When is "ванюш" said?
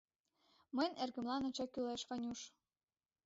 2.09-2.39